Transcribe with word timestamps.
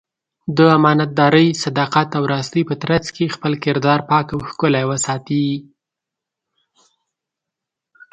د 0.57 0.59
امانتدارۍ، 0.77 1.47
صداقت 1.63 2.09
او 2.17 2.23
راستۍ 2.33 2.63
په 2.69 2.75
ترڅ 2.81 3.05
کې 3.15 3.33
خپل 3.35 3.53
کردار 3.63 3.99
پاک 4.09 4.27
او 4.35 4.39
ښکلی 4.49 4.83
وساتي. 4.87 5.47